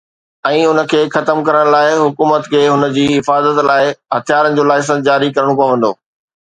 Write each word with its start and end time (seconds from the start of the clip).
۽ 0.51 0.61
ان 0.69 0.79
کي 0.93 1.01
ختم 1.15 1.41
ڪرڻ 1.49 1.69
لاءِ، 1.75 1.91
حڪومت 2.05 2.49
کي 2.55 2.63
هن 2.73 2.89
جي 2.97 3.05
حفاظت 3.13 3.63
لاءِ 3.69 3.95
هٿيارن 4.17 4.59
جو 4.61 4.69
لائسنس 4.73 5.07
جاري 5.11 5.33
ڪرڻو 5.39 5.59
پوندو. 5.65 5.97